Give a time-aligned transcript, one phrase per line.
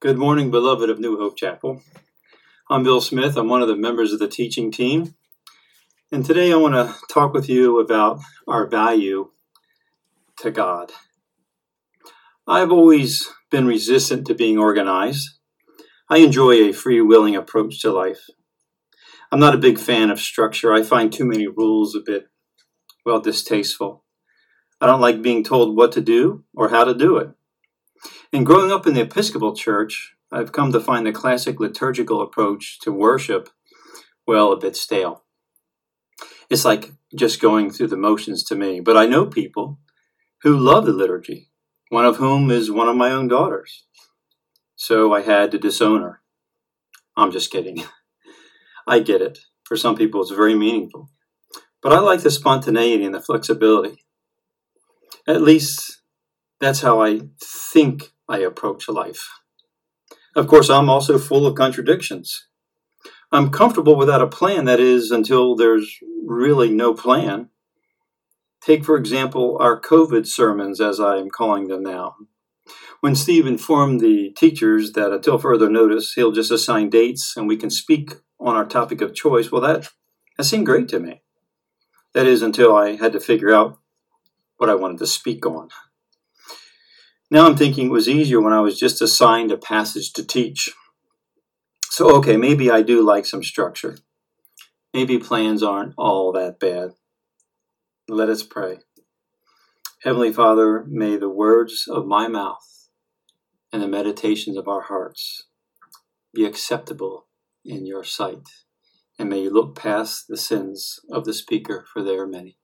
[0.00, 1.82] Good morning, beloved of New Hope Chapel.
[2.70, 3.36] I'm Bill Smith.
[3.36, 5.14] I'm one of the members of the teaching team.
[6.10, 8.18] And today I want to talk with you about
[8.48, 9.30] our value
[10.38, 10.90] to God.
[12.48, 15.28] I've always been resistant to being organized.
[16.08, 18.24] I enjoy a free willing approach to life.
[19.30, 20.72] I'm not a big fan of structure.
[20.72, 22.24] I find too many rules a bit,
[23.04, 24.02] well, distasteful.
[24.80, 27.32] I don't like being told what to do or how to do it.
[28.32, 32.78] And growing up in the Episcopal Church, I've come to find the classic liturgical approach
[32.82, 33.48] to worship,
[34.26, 35.24] well, a bit stale.
[36.48, 38.80] It's like just going through the motions to me.
[38.80, 39.80] But I know people
[40.42, 41.50] who love the liturgy,
[41.88, 43.84] one of whom is one of my own daughters.
[44.76, 46.20] So I had to disown her.
[47.16, 47.82] I'm just kidding.
[48.86, 49.40] I get it.
[49.64, 51.10] For some people, it's very meaningful.
[51.82, 54.04] But I like the spontaneity and the flexibility.
[55.26, 55.99] At least
[56.60, 59.28] that's how I think I approach life.
[60.36, 62.46] Of course, I'm also full of contradictions.
[63.32, 67.48] I'm comfortable without a plan, that is, until there's really no plan.
[68.60, 72.16] Take, for example, our COVID sermons, as I am calling them now.
[73.00, 77.56] When Steve informed the teachers that until further notice, he'll just assign dates and we
[77.56, 79.88] can speak on our topic of choice, well, that,
[80.36, 81.22] that seemed great to me.
[82.12, 83.78] That is, until I had to figure out
[84.56, 85.70] what I wanted to speak on.
[87.30, 90.70] Now I'm thinking it was easier when I was just assigned a passage to teach.
[91.84, 93.98] So, okay, maybe I do like some structure.
[94.92, 96.90] Maybe plans aren't all that bad.
[98.08, 98.78] Let us pray.
[100.02, 102.88] Heavenly Father, may the words of my mouth
[103.72, 105.44] and the meditations of our hearts
[106.34, 107.26] be acceptable
[107.64, 108.48] in your sight.
[109.18, 112.58] And may you look past the sins of the speaker, for they are many.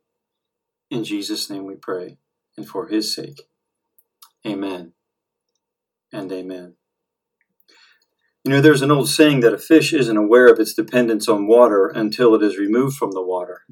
[0.91, 2.19] In Jesus' name we pray,
[2.57, 3.43] and for his sake.
[4.47, 4.93] Amen
[6.13, 6.75] and amen.
[8.45, 11.49] You know, there's an old saying that a fish isn't aware of its dependence on
[11.49, 13.63] water until it is removed from the water.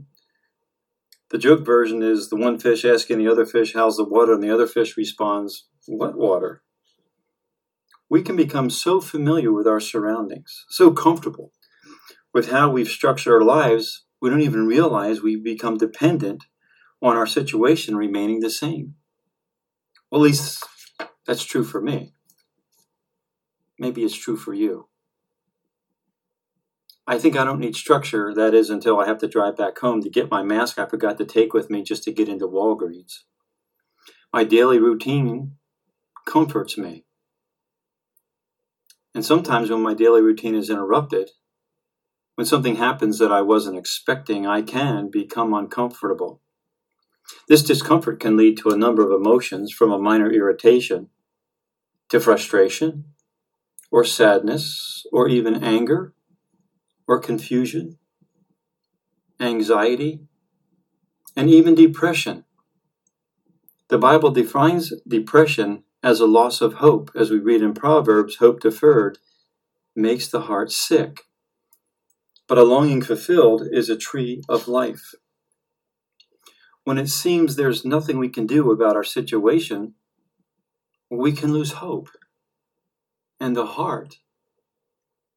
[1.30, 4.32] The joke version is the one fish asking the other fish, How's the water?
[4.34, 6.62] and the other fish responds, What water?
[8.10, 11.52] we can become so familiar with our surroundings, so comfortable
[12.32, 16.44] with how we've structured our lives, we don't even realize we've become dependent
[17.00, 18.94] on our situation remaining the same.
[20.14, 20.64] Well, at least
[21.26, 22.12] that's true for me.
[23.80, 24.86] Maybe it's true for you.
[27.04, 30.02] I think I don't need structure, that is, until I have to drive back home
[30.02, 33.24] to get my mask I forgot to take with me just to get into Walgreens.
[34.32, 35.56] My daily routine
[36.24, 37.06] comforts me.
[39.16, 41.30] And sometimes when my daily routine is interrupted,
[42.36, 46.40] when something happens that I wasn't expecting, I can become uncomfortable.
[47.48, 51.08] This discomfort can lead to a number of emotions from a minor irritation
[52.08, 53.04] to frustration
[53.90, 56.12] or sadness or even anger
[57.06, 57.98] or confusion,
[59.40, 60.20] anxiety,
[61.36, 62.44] and even depression.
[63.88, 67.10] The Bible defines depression as a loss of hope.
[67.14, 69.18] As we read in Proverbs, hope deferred
[69.94, 71.22] makes the heart sick.
[72.46, 75.14] But a longing fulfilled is a tree of life.
[76.84, 79.94] When it seems there's nothing we can do about our situation,
[81.10, 82.10] we can lose hope.
[83.40, 84.16] And the heart,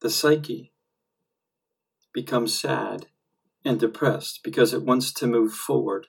[0.00, 0.72] the psyche,
[2.12, 3.06] becomes sad
[3.64, 6.06] and depressed because it wants to move forward.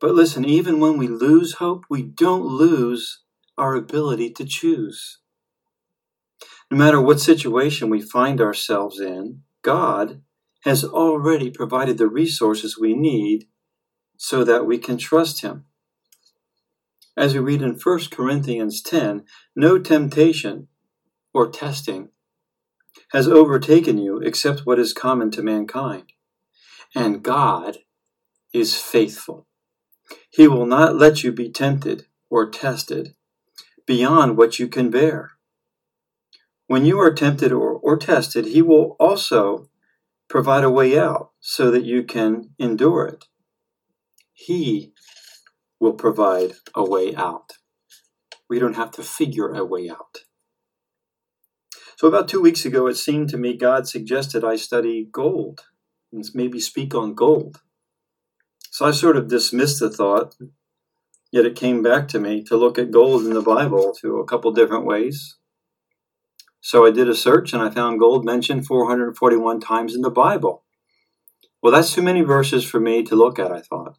[0.00, 3.22] But listen, even when we lose hope, we don't lose
[3.56, 5.18] our ability to choose.
[6.70, 10.22] No matter what situation we find ourselves in, God
[10.64, 13.46] has already provided the resources we need
[14.18, 15.64] so that we can trust Him.
[17.16, 19.24] As we read in 1 Corinthians 10,
[19.56, 20.68] no temptation
[21.32, 22.10] or testing
[23.12, 26.12] has overtaken you except what is common to mankind.
[26.94, 27.78] And God
[28.52, 29.46] is faithful.
[30.30, 33.14] He will not let you be tempted or tested
[33.86, 35.32] beyond what you can bear.
[36.66, 39.70] When you are tempted or, or tested, He will also
[40.28, 43.24] provide a way out so that you can endure it.
[44.40, 44.92] He
[45.80, 47.54] will provide a way out.
[48.48, 50.18] We don't have to figure a way out.
[51.96, 55.62] So, about two weeks ago, it seemed to me God suggested I study gold
[56.12, 57.60] and maybe speak on gold.
[58.70, 60.36] So I sort of dismissed the thought,
[61.32, 64.24] yet it came back to me to look at gold in the Bible to a
[64.24, 65.36] couple different ways.
[66.60, 70.64] So I did a search and I found gold mentioned 441 times in the Bible.
[71.60, 73.96] Well, that's too many verses for me to look at, I thought.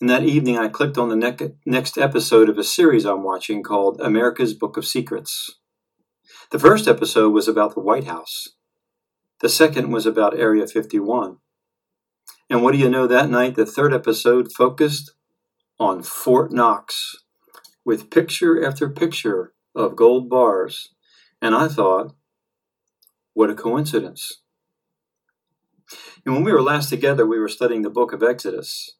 [0.00, 3.62] And that evening, I clicked on the ne- next episode of a series I'm watching
[3.62, 5.58] called America's Book of Secrets.
[6.50, 8.48] The first episode was about the White House.
[9.40, 11.38] The second was about Area 51.
[12.50, 13.54] And what do you know that night?
[13.54, 15.12] The third episode focused
[15.78, 17.16] on Fort Knox
[17.84, 20.90] with picture after picture of gold bars.
[21.40, 22.14] And I thought,
[23.32, 24.42] what a coincidence.
[26.24, 28.96] And when we were last together, we were studying the book of Exodus.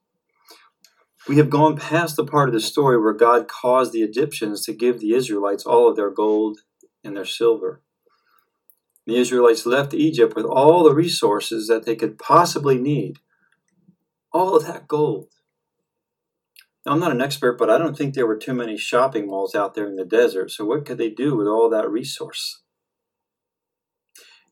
[1.28, 4.72] We have gone past the part of the story where God caused the Egyptians to
[4.72, 6.60] give the Israelites all of their gold
[7.02, 7.82] and their silver.
[9.06, 13.18] The Israelites left Egypt with all the resources that they could possibly need
[14.32, 15.28] all of that gold.
[16.84, 19.54] Now, I'm not an expert, but I don't think there were too many shopping malls
[19.54, 20.52] out there in the desert.
[20.52, 22.62] So, what could they do with all that resource?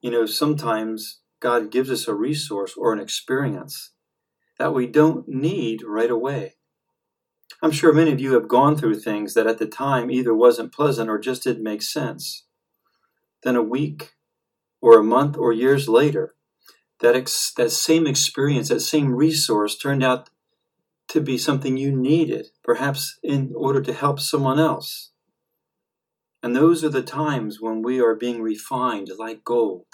[0.00, 3.93] You know, sometimes God gives us a resource or an experience
[4.59, 6.55] that we don't need right away.
[7.65, 10.71] I'm sure many of you have gone through things that at the time either wasn't
[10.71, 12.45] pleasant or just didn't make sense.
[13.43, 14.17] Then a week
[14.83, 16.35] or a month or years later,
[17.01, 20.29] that, ex- that same experience, that same resource turned out
[21.09, 25.13] to be something you needed, perhaps in order to help someone else.
[26.43, 29.87] And those are the times when we are being refined like gold.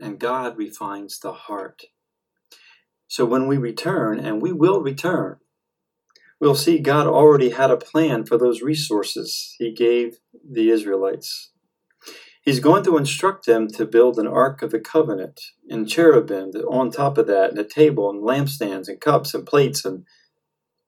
[0.00, 1.84] And God refines the heart.
[3.06, 5.36] So when we return, and we will return,
[6.40, 10.18] we'll see God already had a plan for those resources He gave
[10.48, 11.52] the Israelites.
[12.42, 16.90] He's going to instruct them to build an ark of the covenant and cherubim on
[16.90, 20.04] top of that, and a table and lampstands and cups and plates, and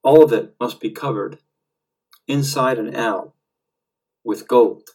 [0.05, 1.39] all of it must be covered
[2.29, 3.33] inside and out
[4.23, 4.91] with gold.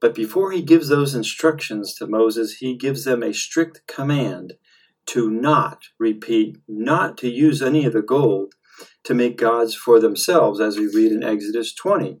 [0.00, 4.54] But before he gives those instructions to Moses, he gives them a strict command
[5.06, 8.54] to not repeat, not to use any of the gold
[9.04, 12.20] to make gods for themselves, as we read in Exodus 20.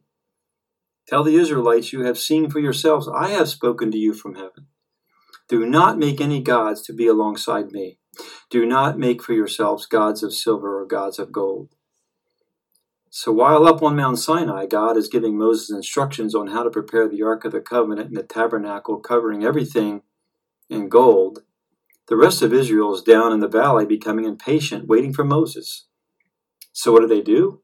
[1.06, 4.66] Tell the Israelites, You have seen for yourselves, I have spoken to you from heaven.
[5.48, 7.98] Do not make any gods to be alongside me.
[8.50, 11.70] Do not make for yourselves gods of silver or gods of gold.
[13.10, 17.08] So while up on Mount Sinai, God is giving Moses instructions on how to prepare
[17.08, 20.02] the Ark of the Covenant and the tabernacle, covering everything
[20.68, 21.40] in gold,
[22.10, 25.86] the rest of Israel is down in the valley becoming impatient, waiting for Moses.
[26.72, 27.62] So what do they do?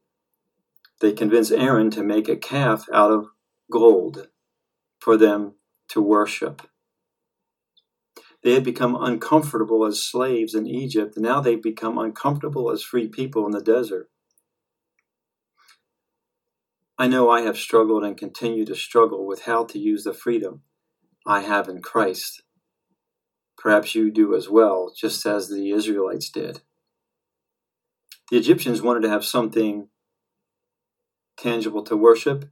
[0.99, 3.27] They convince Aaron to make a calf out of
[3.71, 4.27] gold
[4.99, 5.55] for them
[5.89, 6.63] to worship.
[8.43, 13.07] They had become uncomfortable as slaves in Egypt, and now they've become uncomfortable as free
[13.07, 14.09] people in the desert.
[16.97, 20.61] I know I have struggled and continue to struggle with how to use the freedom
[21.25, 22.41] I have in Christ.
[23.57, 26.61] Perhaps you do as well, just as the Israelites did.
[28.29, 29.87] The Egyptians wanted to have something
[31.37, 32.45] tangible to worship,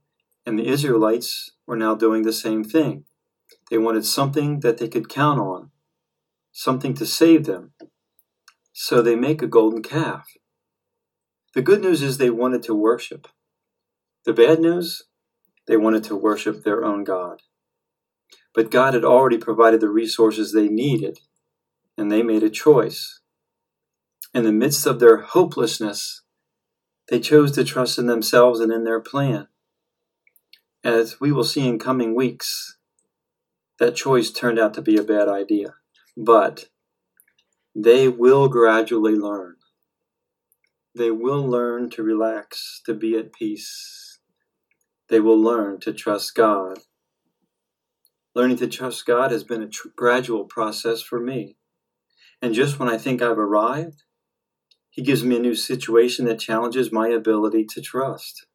[0.45, 3.06] and the Israelites were now doing the same thing.
[3.69, 5.72] They wanted something that they could count on,
[6.51, 7.74] something to save them.
[8.72, 10.25] So they make a golden calf.
[11.54, 13.28] The good news is they wanted to worship.
[14.25, 15.04] The bad news,
[15.68, 17.42] they wanted to worship their own God.
[18.54, 21.19] But God had already provided the resources they needed,
[21.98, 23.19] and they made a choice.
[24.36, 26.22] In the midst of their hopelessness,
[27.08, 29.48] they chose to trust in themselves and in their plan.
[30.84, 32.78] As we will see in coming weeks,
[33.80, 35.76] that choice turned out to be a bad idea.
[36.18, 36.66] But
[37.74, 39.56] they will gradually learn.
[40.94, 44.19] They will learn to relax, to be at peace.
[45.07, 46.80] They will learn to trust God.
[48.36, 51.56] Learning to trust God has been a tr- gradual process for me.
[52.42, 54.04] And just when I think I've arrived,
[54.95, 58.45] He gives me a new situation that challenges my ability to trust.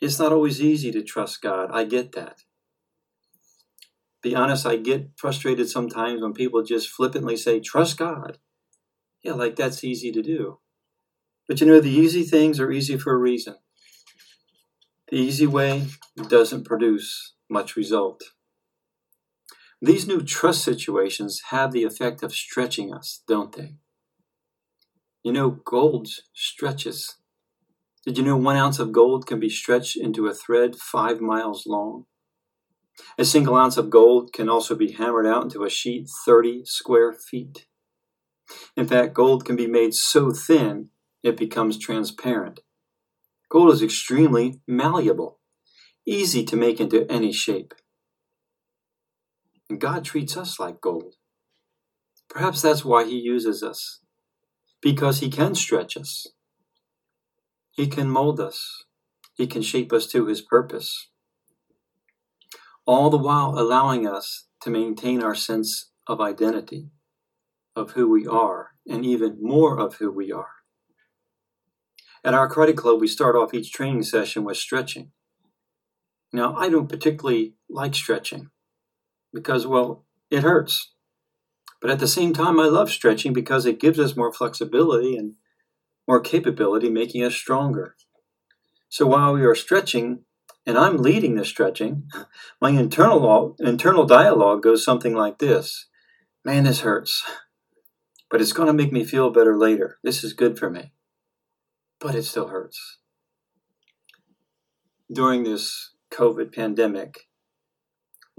[0.00, 1.68] It's not always easy to trust God.
[1.70, 2.38] I get that.
[4.22, 8.38] Be honest, I get frustrated sometimes when people just flippantly say, trust God.
[9.22, 10.60] Yeah, like that's easy to do.
[11.46, 13.56] But you know, the easy things are easy for a reason.
[15.08, 15.88] The easy way
[16.28, 18.22] doesn't produce much result.
[19.82, 23.74] These new trust situations have the effect of stretching us, don't they?
[25.22, 27.16] You know, gold stretches.
[28.06, 31.66] Did you know one ounce of gold can be stretched into a thread five miles
[31.66, 32.06] long?
[33.18, 37.12] A single ounce of gold can also be hammered out into a sheet 30 square
[37.12, 37.66] feet.
[38.76, 40.88] In fact, gold can be made so thin
[41.22, 42.60] it becomes transparent.
[43.50, 45.38] Gold is extremely malleable,
[46.06, 47.74] easy to make into any shape.
[49.68, 51.16] And God treats us like gold.
[52.30, 54.00] Perhaps that's why He uses us.
[54.82, 56.26] Because He can stretch us,
[57.72, 58.84] He can mold us,
[59.34, 61.10] He can shape us to His purpose,
[62.86, 66.90] all the while allowing us to maintain our sense of identity,
[67.76, 70.48] of who we are, and even more of who we are.
[72.24, 75.12] At our credit Club, we start off each training session with stretching.
[76.32, 78.50] Now, I don't particularly like stretching
[79.32, 80.92] because, well, it hurts.
[81.80, 85.34] But at the same time, I love stretching because it gives us more flexibility and
[86.06, 87.96] more capability, making us stronger.
[88.88, 90.24] So while we are stretching,
[90.66, 92.10] and I'm leading the stretching,
[92.60, 95.86] my internal internal dialogue goes something like this:
[96.44, 97.22] "Man, this hurts,
[98.30, 99.98] but it's going to make me feel better later.
[100.02, 100.92] This is good for me,
[101.98, 102.98] but it still hurts."
[105.10, 107.29] During this COVID pandemic,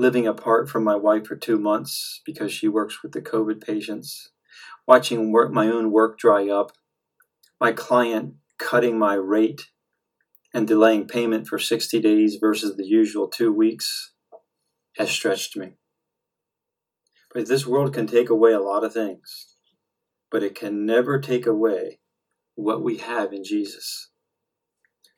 [0.02, 4.32] living apart from my wife for two months because she works with the COVID patients,
[4.88, 6.72] watching work, my own work dry up,
[7.60, 9.68] my client cutting my rate
[10.54, 14.14] and delaying payment for 60 days versus the usual two weeks
[14.98, 15.74] has stretched me.
[17.32, 19.56] But this world can take away a lot of things,
[20.32, 22.00] but it can never take away
[22.56, 24.10] what we have in Jesus.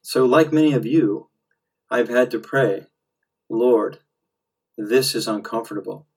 [0.01, 1.29] So, like many of you,
[1.89, 2.87] I've had to pray,
[3.49, 3.99] Lord,
[4.77, 6.07] this is uncomfortable.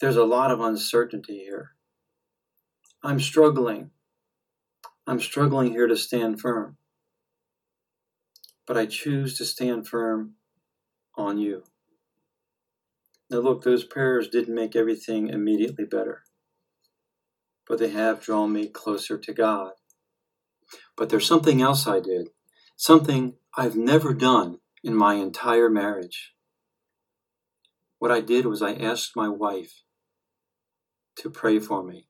[0.00, 1.72] There's a lot of uncertainty here.
[3.02, 3.90] I'm struggling.
[5.06, 6.76] I'm struggling here to stand firm.
[8.66, 10.34] But I choose to stand firm
[11.16, 11.64] on you.
[13.30, 16.22] Now, look, those prayers didn't make everything immediately better,
[17.66, 19.72] but they have drawn me closer to God.
[20.96, 22.28] But there's something else I did,
[22.76, 26.34] something I've never done in my entire marriage.
[27.98, 29.82] What I did was I asked my wife
[31.16, 32.06] to pray for me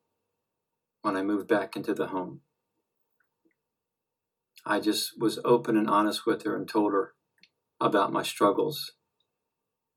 [1.02, 2.40] when I moved back into the home.
[4.66, 7.14] I just was open and honest with her and told her
[7.80, 8.92] about my struggles.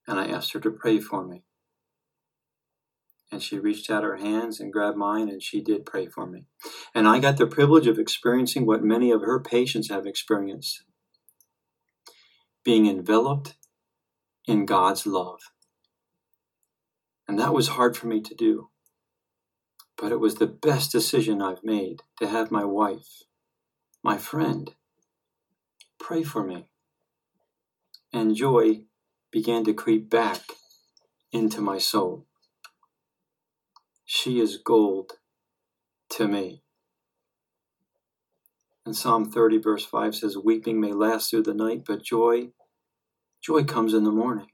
[0.07, 1.43] And I asked her to pray for me.
[3.31, 6.45] And she reached out her hands and grabbed mine, and she did pray for me.
[6.93, 10.83] And I got the privilege of experiencing what many of her patients have experienced
[12.63, 13.55] being enveloped
[14.45, 15.39] in God's love.
[17.27, 18.69] And that was hard for me to do.
[19.97, 23.23] But it was the best decision I've made to have my wife,
[24.03, 24.73] my friend,
[25.99, 26.67] pray for me.
[28.11, 28.81] And joy
[29.31, 30.41] began to creep back
[31.31, 32.25] into my soul.
[34.05, 35.13] She is gold
[36.09, 36.63] to me.
[38.85, 42.49] And Psalm 30, verse 5 says, Weeping may last through the night, but joy,
[43.41, 44.50] joy comes in the morning.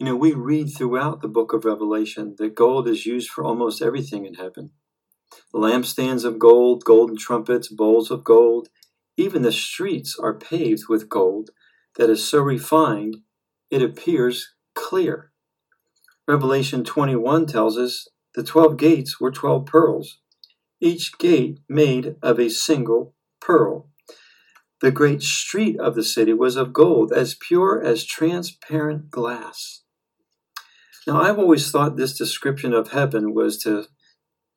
[0.00, 3.80] You know, we read throughout the book of Revelation that gold is used for almost
[3.80, 4.70] everything in heaven.
[5.54, 8.68] Lampstands of gold, golden trumpets, bowls of gold,
[9.16, 11.50] even the streets are paved with gold
[11.96, 13.18] that is so refined
[13.70, 15.30] it appears clear.
[16.26, 20.18] Revelation 21 tells us the 12 gates were 12 pearls,
[20.80, 23.90] each gate made of a single pearl.
[24.80, 29.83] The great street of the city was of gold, as pure as transparent glass.
[31.06, 33.86] Now, I've always thought this description of heaven was to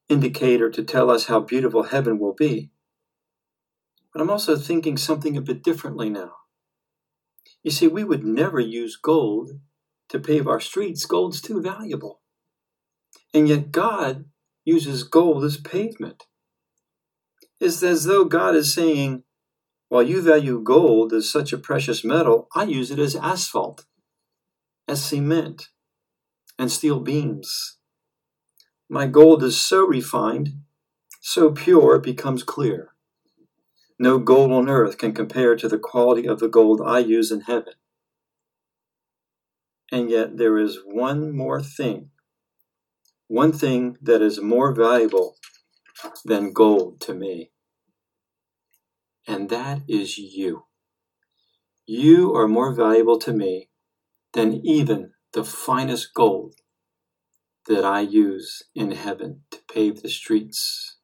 [0.08, 2.72] indicate or to tell us how beautiful heaven will be.
[4.14, 6.32] But I'm also thinking something a bit differently now.
[7.64, 9.52] You see, we would never use gold
[10.10, 12.22] to pave our streets, gold's too valuable.
[13.34, 14.26] And yet, God
[14.64, 16.24] uses gold as pavement.
[17.60, 19.24] It's as though God is saying,
[19.90, 23.86] while you value gold as such a precious metal, I use it as asphalt,
[24.88, 25.70] as cement,
[26.58, 27.78] and steel beams.
[28.90, 30.50] My gold is so refined,
[31.22, 32.94] so pure, it becomes clear.
[34.00, 37.42] No gold on earth can compare to the quality of the gold I use in
[37.42, 37.74] heaven.
[39.92, 42.12] And yet, there is one more thing,
[43.28, 45.36] one thing that is more valuable
[46.26, 47.52] than gold to me,
[49.28, 50.66] and that is you.
[51.86, 53.70] You are more valuable to me
[54.34, 56.56] than even the finest gold
[57.68, 60.98] that I use in heaven to pave the streets.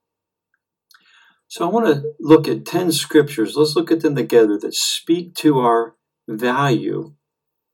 [1.48, 3.56] So I want to look at 10 scriptures.
[3.56, 5.98] Let's look at them together that speak to our
[6.28, 7.14] value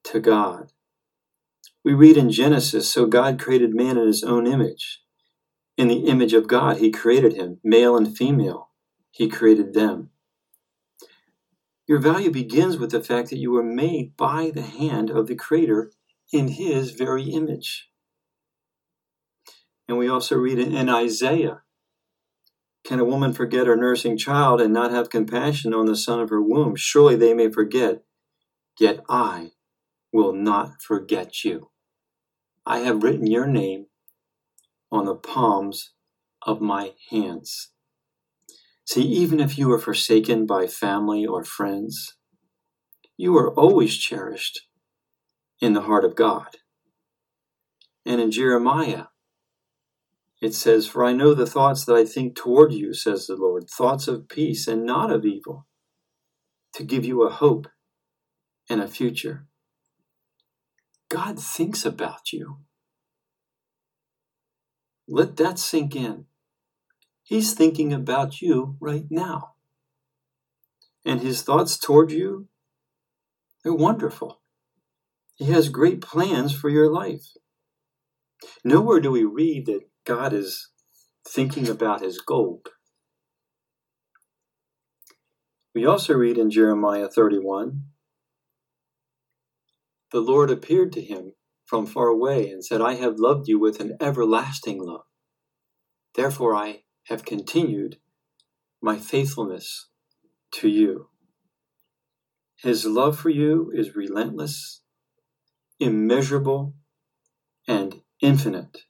[0.04, 0.74] to God.
[1.86, 5.02] We read in Genesis So God created man in his own image.
[5.78, 8.72] In the image of God, he created him, male and female.
[9.12, 10.10] He created them.
[11.88, 15.36] Your value begins with the fact that you were made by the hand of the
[15.36, 15.94] Creator
[16.32, 17.90] in his very image.
[19.88, 21.62] And we also read in Isaiah
[22.84, 26.30] Can a woman forget her nursing child and not have compassion on the son of
[26.30, 26.76] her womb?
[26.76, 28.04] Surely they may forget,
[28.80, 29.52] yet I
[30.12, 31.72] will not forget you.
[32.66, 33.88] I have written your name
[34.92, 35.94] on the palms
[36.44, 37.72] of my hands.
[38.86, 42.16] See, even if you are forsaken by family or friends,
[43.18, 44.69] you are always cherished
[45.60, 46.58] in the heart of God.
[48.06, 49.06] And in Jeremiah,
[50.42, 53.70] it says, For I know the thoughts that I think toward you, says the Lord,
[53.70, 55.68] thoughts of peace and not of evil,
[56.74, 57.68] to give you a hope
[58.70, 59.48] and a future.
[61.10, 62.60] God thinks about you.
[65.08, 66.26] Let that sink in.
[67.24, 69.54] He's thinking about you right now.
[71.06, 72.48] And his thoughts toward you,
[73.64, 74.40] they're wonderful.
[75.40, 77.26] He has great plans for your life.
[78.64, 80.70] Nowhere do we read that God is
[81.28, 82.68] thinking about his gold.
[85.74, 87.84] We also read in Jeremiah 31
[90.12, 91.34] The Lord appeared to him
[91.66, 95.06] from far away and said, I have loved you with an everlasting love.
[96.16, 97.98] Therefore, I have continued
[98.82, 99.88] my faithfulness
[100.54, 101.10] to you.
[102.58, 104.82] His love for you is relentless,
[105.80, 106.74] immeasurable,
[107.68, 108.84] and infinite.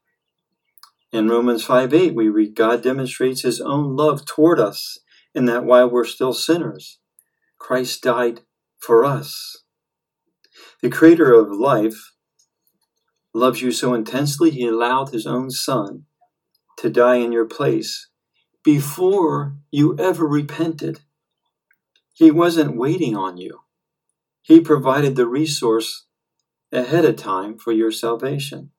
[1.12, 5.00] In Romans 5 8, we read God demonstrates his own love toward us
[5.34, 7.00] in that while we're still sinners,
[7.58, 8.42] Christ died
[8.78, 9.64] for us.
[10.82, 12.14] The creator of life
[13.34, 16.06] loves you so intensely, he allowed his own son
[16.78, 18.10] to die in your place
[18.64, 21.02] before you ever repented.
[22.14, 23.62] He wasn't waiting on you.
[24.42, 26.06] He provided the resource
[26.72, 28.72] ahead of time for your salvation.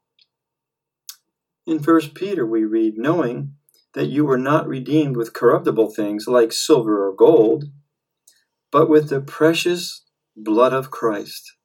[1.67, 3.55] In 1 Peter, we read, knowing
[3.95, 7.65] that you were not redeemed with corruptible things like silver or gold,
[8.71, 10.05] but with the precious
[10.37, 11.57] blood of Christ,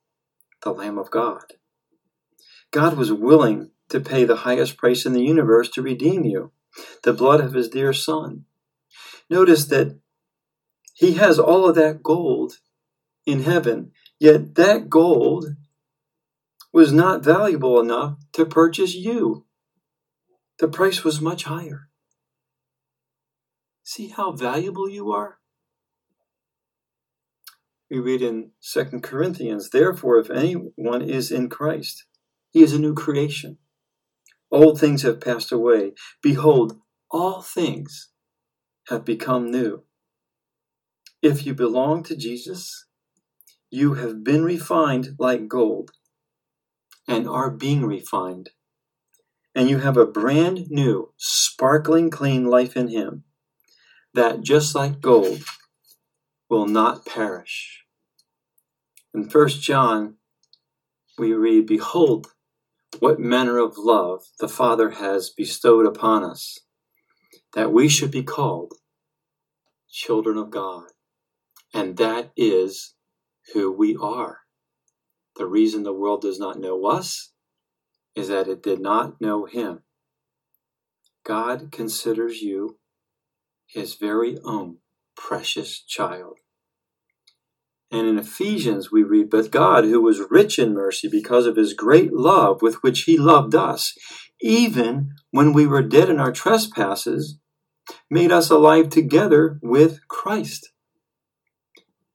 [0.63, 1.53] the Lamb of God.
[2.71, 6.51] God was willing to pay the highest price in the universe to redeem you,
[7.03, 8.45] the blood of his dear Son.
[9.29, 9.99] Notice that
[10.93, 12.53] he has all of that gold
[13.25, 15.55] in heaven, yet that gold
[16.75, 19.45] was not valuable enough to purchase you
[20.59, 21.87] the price was much higher.
[23.83, 25.37] See how valuable you are?
[27.89, 32.05] We read in 2 Corinthians, therefore, if anyone is in Christ,
[32.51, 33.57] he is a new creation.
[34.51, 35.93] Old things have passed away.
[36.21, 36.77] Behold,
[37.09, 38.09] all things
[38.89, 39.83] have become new.
[41.21, 42.85] If you belong to Jesus,
[43.69, 45.91] you have been refined like gold
[47.07, 48.49] and are being refined
[49.55, 53.23] and you have a brand new, sparkling clean life in Him
[54.13, 55.43] that, just like gold,
[56.49, 57.85] will not perish.
[59.13, 60.15] In 1 John,
[61.17, 62.27] we read, Behold,
[62.99, 66.59] what manner of love the Father has bestowed upon us,
[67.53, 68.73] that we should be called
[69.89, 70.87] children of God.
[71.73, 72.93] And that is
[73.53, 74.39] who we are.
[75.37, 77.31] The reason the world does not know us
[78.15, 79.81] is that it did not know him.
[81.25, 82.77] God considers you
[83.67, 84.77] his very own
[85.17, 86.37] precious child.
[87.91, 91.73] And in Ephesians, we read, But God, who was rich in mercy because of his
[91.73, 93.93] great love with which he loved us,
[94.41, 97.37] even when we were dead in our trespasses,
[98.09, 100.71] made us alive together with Christ.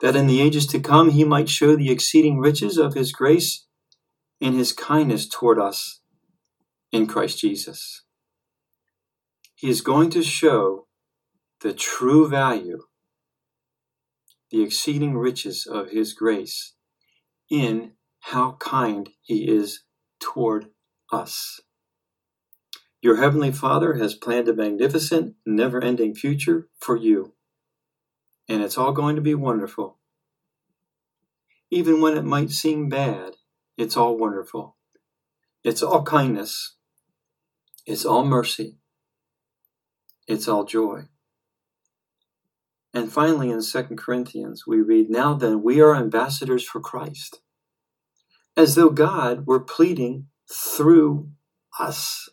[0.01, 3.67] That in the ages to come he might show the exceeding riches of his grace
[4.41, 6.01] in his kindness toward us
[6.91, 8.05] in Christ Jesus.
[9.55, 10.87] He is going to show
[11.61, 12.85] the true value,
[14.51, 16.75] the exceeding riches of his grace
[17.51, 19.85] in how kind he is
[20.19, 20.69] toward
[21.13, 21.61] us.
[23.03, 27.35] Your Heavenly Father has planned a magnificent, never ending future for you.
[28.51, 30.01] And it's all going to be wonderful.
[31.71, 33.35] Even when it might seem bad,
[33.79, 34.77] it's all wonderful.
[35.63, 36.75] It's all kindness.
[37.87, 38.81] It's all mercy.
[40.27, 41.03] It's all joy.
[42.93, 47.41] And finally, in 2 Corinthians, we read, Now then, we are ambassadors for Christ,
[48.57, 51.31] as though God were pleading through
[51.79, 52.29] us.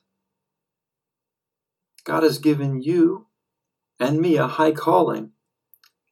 [2.03, 3.27] God has given you
[3.99, 5.33] and me a high calling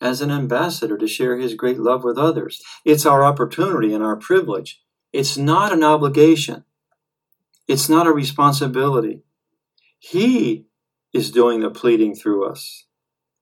[0.05, 2.61] as an ambassador to share his great love with others.
[2.83, 4.81] It's our opportunity and our privilege
[5.15, 6.65] it's not an obligation.
[7.69, 9.23] It's not a responsibility.
[9.97, 10.65] He
[11.13, 12.85] is doing the pleading through us.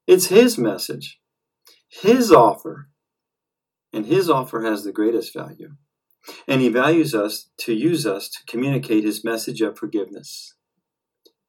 [0.06, 1.19] It's His message,
[1.89, 2.89] His offer.
[3.91, 5.71] And His offer has the greatest value.
[6.47, 10.54] And He values us to use us to communicate His message of forgiveness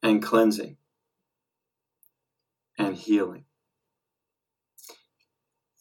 [0.03, 0.79] and cleansing
[2.79, 3.45] and healing.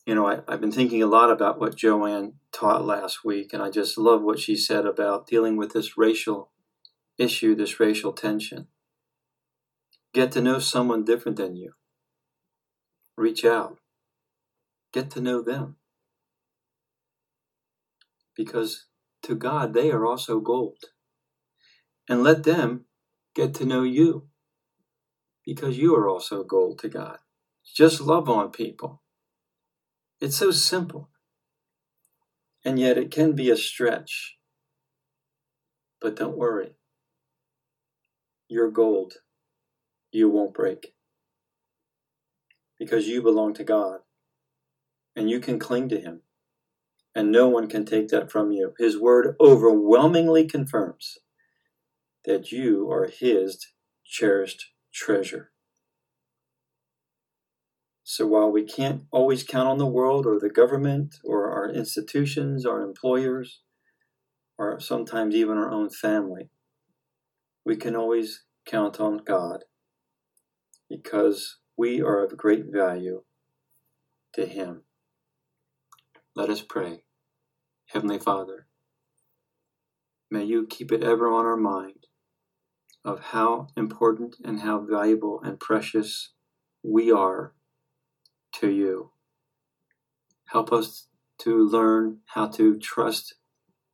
[0.05, 3.63] You know, I, have been thinking a lot about what Joanne taught last week, and
[3.63, 6.51] I just love what she said about dealing with this racial
[7.17, 8.67] issue, this racial tension.
[10.13, 11.73] Get to know someone different than you.
[13.15, 13.77] Reach out.
[14.91, 15.77] Get to know them.
[18.35, 18.87] Because
[19.23, 20.79] to God, they are also gold.
[22.09, 22.85] And let them
[23.35, 24.27] get to know you.
[25.45, 27.19] Because you are also gold to God.
[27.63, 29.02] Just love on people.
[30.23, 31.09] It's so simple.
[32.63, 34.37] And yet it can be a stretch.
[35.99, 36.77] But don't worry.
[38.47, 39.15] You're gold.
[40.13, 40.93] You won't break.
[42.79, 43.99] Because you belong to God.
[45.13, 46.21] And you can cling to Him.
[47.13, 48.75] And no one can take that from you.
[48.79, 51.17] His word overwhelmingly confirms
[52.23, 53.73] that you are His
[54.05, 55.52] cherished treasure.
[58.03, 62.65] So while we can't always count on the world or the government or our institutions,
[62.65, 63.61] our employers,
[64.57, 66.49] or sometimes even our own family,
[67.65, 69.63] we can always count on God
[70.89, 73.23] because we are of great value
[74.33, 74.83] to Him.
[76.35, 77.03] Let us pray.
[77.87, 78.67] Heavenly Father,
[80.29, 82.07] may you keep it ever on our mind
[83.05, 86.33] of how important and how valuable and precious
[86.83, 87.53] we are
[88.53, 89.11] to you.
[90.45, 91.07] Help us
[91.39, 93.35] to learn how to trust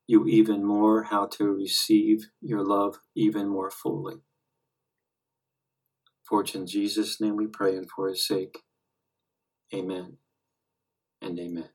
[0.08, 4.18] you even more, how to receive your love even more fully.
[6.28, 8.60] For in Jesus' name we pray and for his sake.
[9.74, 10.18] Amen
[11.22, 11.70] and amen.